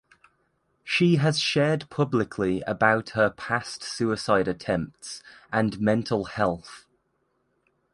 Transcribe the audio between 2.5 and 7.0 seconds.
about her past suicide attempts and mental health.